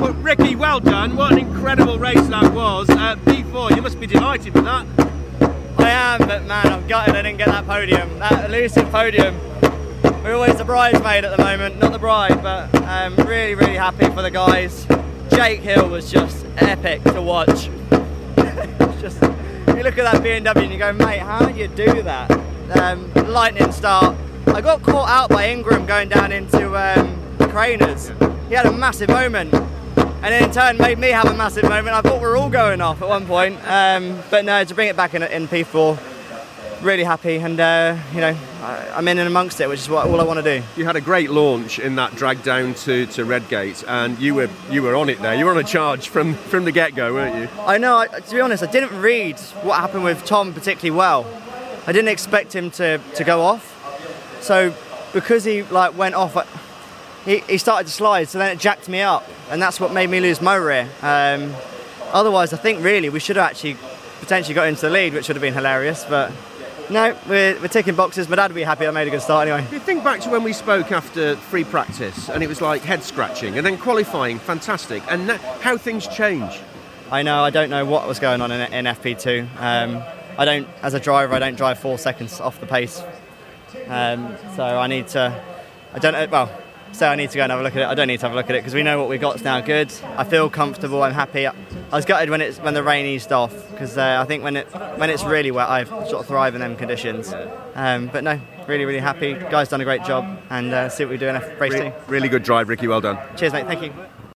Well, 0.00 0.12
Ricky, 0.14 0.54
well 0.54 0.80
done. 0.80 1.16
What 1.16 1.32
an 1.32 1.38
incredible 1.38 1.98
race 1.98 2.26
that 2.28 2.52
was. 2.52 2.88
Uh, 2.90 3.16
P4, 3.16 3.74
you 3.74 3.82
must 3.82 3.98
be 3.98 4.06
delighted 4.06 4.54
with 4.54 4.64
that. 4.64 4.86
I 5.78 5.90
am, 5.90 6.26
but 6.26 6.44
man, 6.44 6.66
I'm 6.66 6.86
gutted 6.86 7.14
I 7.14 7.22
didn't 7.22 7.38
get 7.38 7.46
that 7.46 7.66
podium. 7.66 8.18
That 8.18 8.44
elusive 8.44 8.90
podium. 8.90 9.38
We're 10.22 10.34
always 10.34 10.56
the 10.56 10.64
bridesmaid 10.64 11.24
at 11.24 11.36
the 11.36 11.42
moment, 11.42 11.78
not 11.78 11.92
the 11.92 11.98
bride, 11.98 12.42
but 12.42 12.74
um, 12.82 13.16
really, 13.26 13.54
really 13.54 13.76
happy 13.76 14.06
for 14.06 14.22
the 14.22 14.30
guys. 14.30 14.86
Jake 15.30 15.60
Hill 15.60 15.88
was 15.88 16.10
just 16.10 16.44
epic 16.56 17.02
to 17.04 17.22
watch. 17.22 17.48
just, 19.00 19.22
you 19.22 19.82
look 19.82 19.96
at 19.98 20.04
that 20.04 20.22
BMW 20.22 20.62
and 20.64 20.72
you 20.72 20.78
go, 20.78 20.92
mate, 20.92 21.20
how 21.20 21.46
did 21.46 21.56
you 21.56 21.68
do 21.68 22.02
that? 22.02 22.30
Um, 22.78 23.12
lightning 23.14 23.72
start. 23.72 24.16
I 24.48 24.60
got 24.60 24.82
caught 24.82 25.08
out 25.08 25.30
by 25.30 25.48
Ingram 25.48 25.86
going 25.86 26.08
down 26.08 26.32
into 26.32 26.76
um, 26.76 27.18
Craners. 27.50 28.10
He 28.48 28.54
had 28.54 28.66
a 28.66 28.72
massive 28.72 29.08
moment. 29.08 29.54
And 30.26 30.44
in 30.44 30.50
turn 30.50 30.76
made 30.78 30.98
me 30.98 31.10
have 31.10 31.26
a 31.26 31.34
massive 31.34 31.62
moment. 31.62 31.94
I 31.94 32.00
thought 32.00 32.20
we 32.20 32.26
were 32.26 32.36
all 32.36 32.50
going 32.50 32.80
off 32.80 33.00
at 33.00 33.06
one 33.06 33.26
point. 33.26 33.60
Um, 33.64 34.20
but 34.28 34.44
no, 34.44 34.64
to 34.64 34.74
bring 34.74 34.88
it 34.88 34.96
back 34.96 35.14
in, 35.14 35.22
in 35.22 35.46
P4, 35.46 36.82
really 36.82 37.04
happy. 37.04 37.36
And, 37.36 37.60
uh, 37.60 37.96
you 38.12 38.20
know, 38.20 38.36
I, 38.60 38.88
I'm 38.96 39.06
in 39.06 39.18
and 39.18 39.28
amongst 39.28 39.60
it, 39.60 39.68
which 39.68 39.78
is 39.78 39.88
what 39.88 40.08
all 40.08 40.20
I 40.20 40.24
want 40.24 40.42
to 40.42 40.58
do. 40.58 40.66
You 40.76 40.84
had 40.84 40.96
a 40.96 41.00
great 41.00 41.30
launch 41.30 41.78
in 41.78 41.94
that 41.94 42.16
drag 42.16 42.42
down 42.42 42.74
to, 42.74 43.06
to 43.06 43.24
Redgate, 43.24 43.84
and 43.86 44.18
you 44.18 44.34
were 44.34 44.50
you 44.68 44.82
were 44.82 44.96
on 44.96 45.08
it 45.10 45.22
there. 45.22 45.36
You 45.36 45.44
were 45.44 45.52
on 45.52 45.58
a 45.58 45.62
charge 45.62 46.08
from, 46.08 46.34
from 46.34 46.64
the 46.64 46.72
get 46.72 46.96
go, 46.96 47.14
weren't 47.14 47.36
you? 47.36 47.48
I 47.60 47.78
know. 47.78 47.98
I, 47.98 48.08
to 48.08 48.34
be 48.34 48.40
honest, 48.40 48.64
I 48.64 48.66
didn't 48.66 49.00
read 49.00 49.38
what 49.62 49.78
happened 49.78 50.02
with 50.02 50.24
Tom 50.24 50.52
particularly 50.52 50.90
well. 50.98 51.24
I 51.86 51.92
didn't 51.92 52.08
expect 52.08 52.52
him 52.52 52.72
to, 52.72 52.98
to 53.14 53.22
go 53.22 53.42
off. 53.42 54.42
So 54.42 54.74
because 55.12 55.44
he 55.44 55.62
like 55.62 55.96
went 55.96 56.16
off, 56.16 56.36
I- 56.36 56.46
he, 57.26 57.40
he 57.40 57.58
started 57.58 57.86
to 57.86 57.92
slide. 57.92 58.28
So 58.28 58.38
then 58.38 58.50
it 58.50 58.58
jacked 58.58 58.88
me 58.88 59.02
up, 59.02 59.28
and 59.50 59.60
that's 59.60 59.78
what 59.78 59.92
made 59.92 60.08
me 60.08 60.20
lose 60.20 60.40
my 60.40 60.54
rear. 60.54 60.88
Um, 61.02 61.54
otherwise, 62.12 62.54
I 62.54 62.56
think 62.56 62.82
really 62.82 63.10
we 63.10 63.20
should 63.20 63.36
have 63.36 63.44
actually 63.44 63.76
potentially 64.20 64.54
got 64.54 64.68
into 64.68 64.82
the 64.82 64.90
lead, 64.90 65.12
which 65.12 65.28
would 65.28 65.36
have 65.36 65.42
been 65.42 65.54
hilarious. 65.54 66.06
But 66.08 66.32
no, 66.88 67.16
we're, 67.28 67.60
we're 67.60 67.68
ticking 67.68 67.96
boxes. 67.96 68.28
My 68.28 68.36
dad 68.36 68.50
would 68.50 68.54
be 68.54 68.62
happy 68.62 68.86
I 68.86 68.90
made 68.92 69.08
a 69.08 69.10
good 69.10 69.20
start 69.22 69.48
anyway. 69.48 69.64
If 69.64 69.72
You 69.72 69.80
think 69.80 70.04
back 70.04 70.20
to 70.20 70.30
when 70.30 70.44
we 70.44 70.52
spoke 70.52 70.92
after 70.92 71.36
free 71.36 71.64
practice, 71.64 72.30
and 72.30 72.42
it 72.42 72.46
was 72.46 72.60
like 72.60 72.82
head 72.82 73.02
scratching, 73.02 73.58
and 73.58 73.66
then 73.66 73.76
qualifying, 73.76 74.38
fantastic, 74.38 75.02
and 75.10 75.30
how 75.60 75.76
things 75.76 76.06
change. 76.06 76.60
I 77.10 77.22
know. 77.22 77.42
I 77.42 77.50
don't 77.50 77.70
know 77.70 77.84
what 77.84 78.06
was 78.08 78.18
going 78.18 78.40
on 78.40 78.50
in, 78.50 78.72
in 78.72 78.84
FP2. 78.84 79.48
Um, 79.60 80.02
I 80.38 80.44
don't, 80.44 80.68
as 80.82 80.94
a 80.94 81.00
driver, 81.00 81.34
I 81.34 81.38
don't 81.38 81.56
drive 81.56 81.78
four 81.78 81.98
seconds 81.98 82.40
off 82.40 82.60
the 82.60 82.66
pace. 82.66 83.02
Um, 83.88 84.36
so 84.54 84.64
I 84.64 84.86
need 84.86 85.08
to. 85.08 85.42
I 85.94 85.98
don't 85.98 86.12
know. 86.12 86.26
Well, 86.30 86.50
so 86.92 87.08
I 87.08 87.14
need 87.14 87.30
to 87.30 87.36
go 87.36 87.42
and 87.42 87.50
have 87.52 87.60
a 87.60 87.62
look 87.62 87.76
at 87.76 87.82
it. 87.82 87.86
I 87.86 87.94
don't 87.94 88.08
need 88.08 88.20
to 88.20 88.26
have 88.26 88.32
a 88.32 88.36
look 88.36 88.48
at 88.48 88.56
it 88.56 88.60
because 88.60 88.74
we 88.74 88.82
know 88.82 88.98
what 88.98 89.08
we 89.08 89.18
got's 89.18 89.42
now 89.42 89.60
good. 89.60 89.92
I 90.16 90.24
feel 90.24 90.48
comfortable. 90.48 91.02
I'm 91.02 91.12
happy. 91.12 91.46
I 91.46 91.52
was 91.92 92.04
gutted 92.04 92.30
when 92.30 92.40
it's 92.40 92.58
when 92.58 92.74
the 92.74 92.82
rain 92.82 93.06
eased 93.06 93.32
off 93.32 93.52
because 93.70 93.98
uh, 93.98 94.18
I 94.20 94.24
think 94.24 94.42
when 94.42 94.56
it 94.56 94.66
when 94.98 95.10
it's 95.10 95.24
really 95.24 95.50
wet, 95.50 95.68
I 95.68 95.84
sort 95.84 96.14
of 96.14 96.26
thrive 96.26 96.54
in 96.54 96.60
them 96.60 96.76
conditions. 96.76 97.32
Um, 97.74 98.08
but 98.12 98.24
no, 98.24 98.40
really, 98.66 98.84
really 98.84 98.98
happy. 99.00 99.34
Guys 99.34 99.68
done 99.68 99.80
a 99.80 99.84
great 99.84 100.04
job, 100.04 100.24
and 100.50 100.72
uh, 100.72 100.88
see 100.88 101.04
what 101.04 101.10
we 101.10 101.18
do 101.18 101.28
in 101.28 101.34
race 101.58 101.72
Re- 101.72 101.80
two. 101.90 101.92
really 102.08 102.28
good 102.28 102.42
drive, 102.42 102.68
Ricky. 102.68 102.88
Well 102.88 103.00
done. 103.00 103.18
Cheers, 103.36 103.52
mate. 103.52 103.66
Thank 103.66 103.82
you. 103.82 104.25